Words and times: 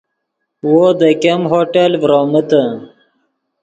وو 0.69 0.87
دے 0.99 1.09
ګیم 1.21 1.41
ہوٹل 1.51 1.91
ڤرومیتے 2.01 2.61